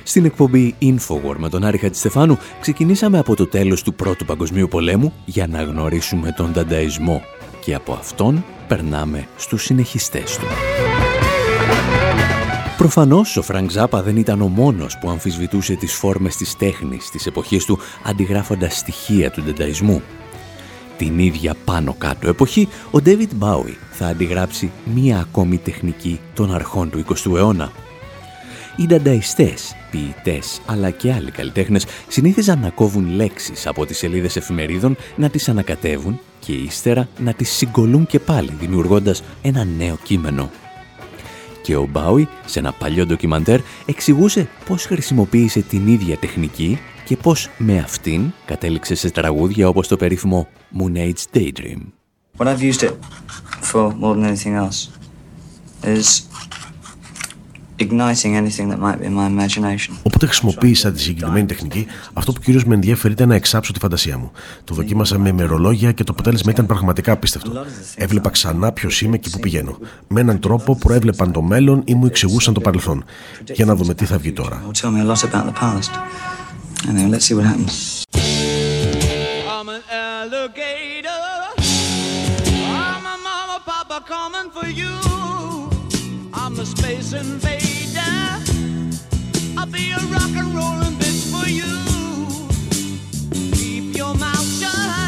[0.09, 5.13] Στην εκπομπή Infowar με τον Άρη Χατζηστεφάνου ξεκινήσαμε από το τέλος του Πρώτου Παγκοσμίου Πολέμου
[5.25, 7.21] για να γνωρίσουμε τον Ντανταϊσμό
[7.59, 10.45] και από αυτόν περνάμε στους συνεχιστές του.
[12.77, 17.25] Προφανώς ο Φρανκ Ζάπα δεν ήταν ο μόνος που αμφισβητούσε τις φόρμες της τέχνης της
[17.25, 20.01] εποχής του αντιγράφοντας στοιχεία του ντανταϊσμού.
[20.97, 26.89] Την ίδια πάνω κάτω εποχή, ο Ντέβιτ Μπάουι θα αντιγράψει μία ακόμη τεχνική των αρχών
[26.89, 27.71] του 20ου αιώνα.
[28.79, 34.95] Οι ντανταϊστές, ποιητές αλλά και άλλοι καλλιτέχνες συνήθιζαν να κόβουν λέξεις από τις σελίδες εφημερίδων,
[35.15, 40.49] να τις ανακατεύουν και ύστερα να τις συγκολούν και πάλι δημιουργώντας ένα νέο κείμενο.
[41.61, 47.49] Και ο Μπάουι σε ένα παλιό ντοκιμαντέρ εξηγούσε πώς χρησιμοποίησε την ίδια τεχνική και πώς
[47.57, 50.47] με αυτήν κατέληξε σε τραγούδια όπως το περίφημο
[50.79, 51.79] Moon Age Daydream.
[52.37, 52.93] What I've used it
[53.61, 54.79] for more than anything else
[55.83, 57.68] is igniting anything that might be in my imagination.
[60.03, 64.17] Όποτε χρησιμοποίησα τη συγκεκριμένη τεχνική, αυτό που κυρίως με ενδιαφέρει ήταν να εξάψω τη φαντασία
[64.17, 64.31] μου.
[64.63, 67.65] Το δοκίμασα με ημερολόγια και το αποτέλεσμα ήταν πραγματικά απίστευτο.
[67.95, 69.77] Έβλεπα ξανά ποιος είμαι και πού πηγαίνω.
[70.07, 73.03] Με έναν τρόπο προέβλεπαν το μέλλον ή μου εξηγούσαν το παρελθόν.
[73.53, 74.63] Για να δούμε τι θα βγει τώρα.
[74.67, 75.91] Will tell me a lot about the past.
[76.87, 78.05] Anyway, let's see what happens.
[79.55, 81.23] I'm an alligator.
[82.85, 85.08] I'm a mama, papa coming for you.
[86.59, 88.01] A space invader.
[89.57, 91.71] I'll be a rock and rollin' bitch for you.
[93.53, 94.98] Keep your mouth shut.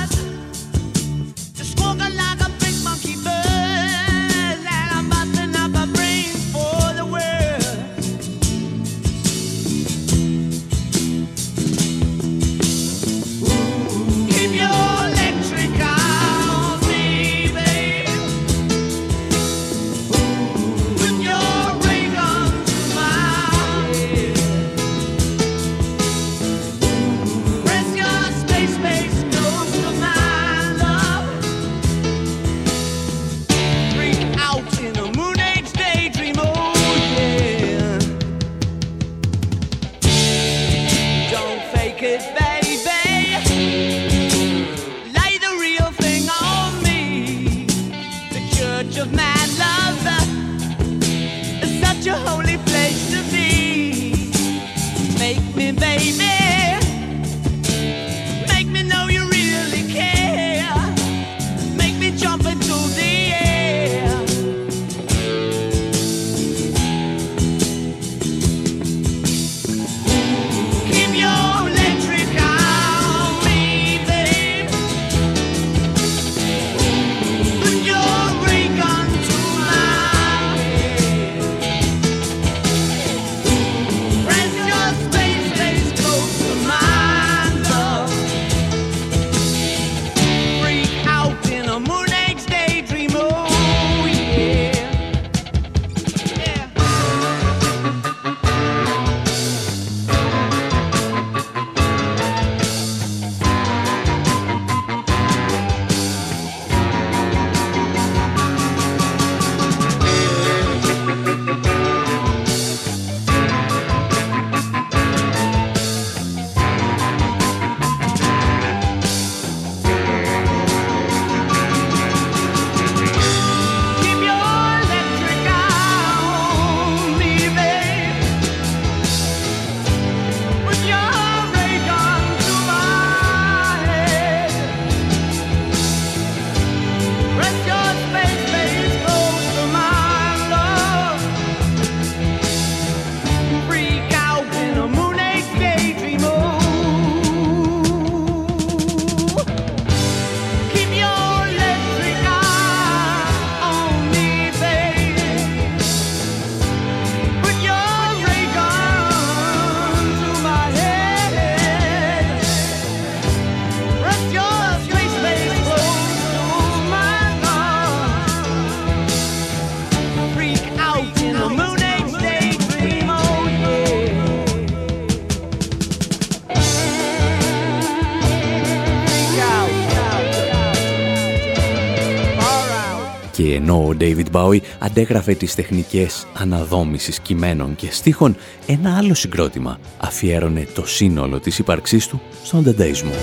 [183.49, 188.35] Ενώ ο David Bowie αντέγραφε τις τεχνικές αναδόμησης κειμένων και στίχων,
[188.67, 193.13] ένα άλλο συγκρότημα αφιέρωνε το σύνολο της ύπαρξής του στον δενταϊσμό.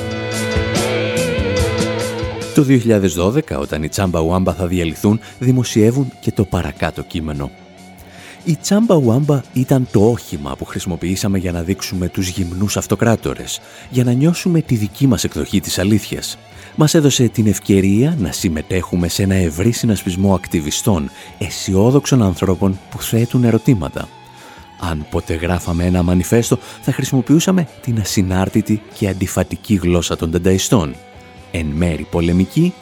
[2.55, 7.51] Το 2012, όταν οι Τσάμπα Ουάμπα θα διαλυθούν, δημοσιεύουν και το παρακάτω κείμενο.
[8.45, 13.61] Η Τσάμπα Ουάμπα ήταν το όχημα που χρησιμοποιήσαμε για να δείξουμε τους γυμνούς αυτοκράτορες,
[13.91, 16.39] για να νιώσουμε τη δική μας εκδοχή της αλήθειας.
[16.81, 23.45] Μας έδωσε την ευκαιρία να συμμετέχουμε σε ένα ευρύ συνασπισμό ακτιβιστών, αισιόδοξων ανθρώπων που θέτουν
[23.45, 24.09] ερωτήματα.
[24.81, 30.95] Αν ποτέ γράφαμε ένα μανιφέστο, θα χρησιμοποιούσαμε την ασυνάρτητη και αντιφατική γλώσσα των τενταϊστών–
[31.51, 32.75] εν μέρη πολεμική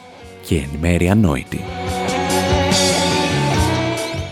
[0.47, 1.59] και εν μέρη ανόητη.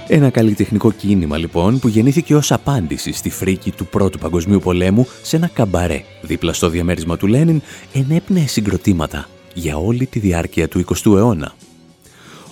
[0.08, 5.36] Ένα καλλιτεχνικό κίνημα λοιπόν που γεννήθηκε ως απάντηση στη φρίκη του Πρώτου Παγκοσμίου Πολέμου σε
[5.36, 7.62] ένα καμπαρέ δίπλα στο διαμέρισμα του Λένιν
[7.94, 11.54] ενέπνεε συγκροτήματα για όλη τη διάρκεια του 20ου αιώνα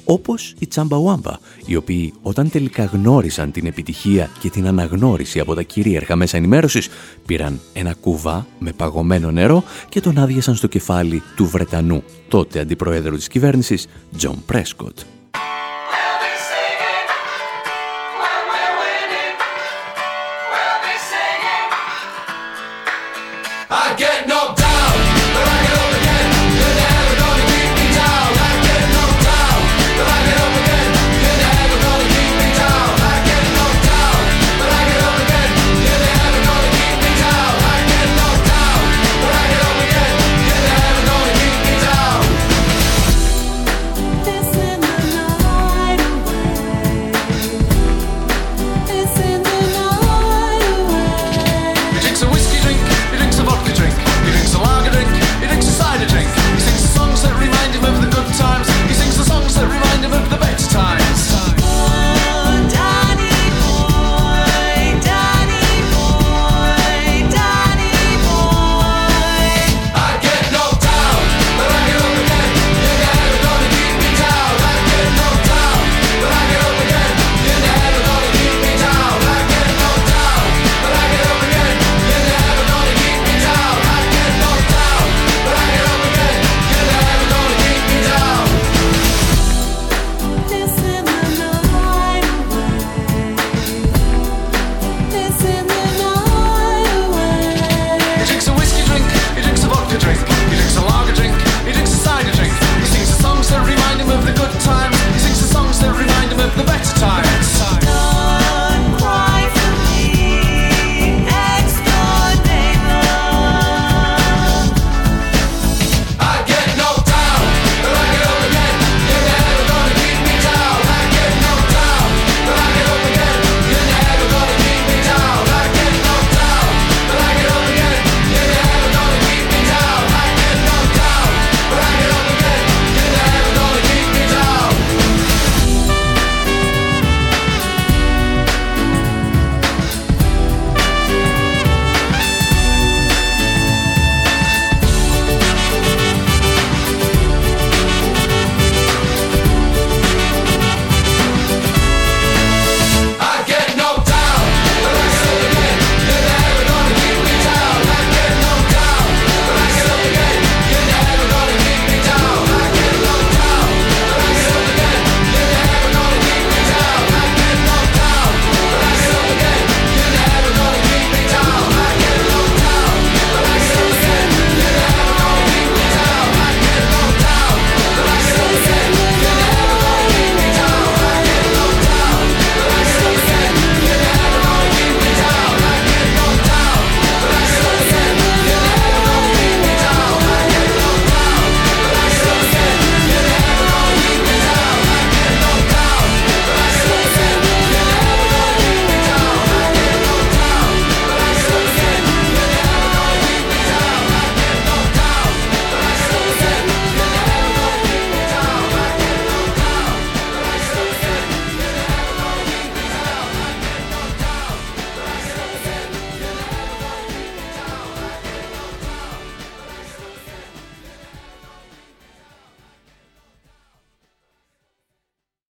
[0.05, 5.61] όπως οι Τσαμπαουάμπα, οι οποίοι όταν τελικά γνώρισαν την επιτυχία και την αναγνώριση από τα
[5.61, 6.89] κυρίαρχα μέσα ενημέρωσης,
[7.25, 13.15] πήραν ένα κουβά με παγωμένο νερό και τον άδειασαν στο κεφάλι του Βρετανού, τότε αντιπροέδρου
[13.15, 13.87] της κυβέρνησης,
[14.17, 14.99] Τζον Πρέσκοτ.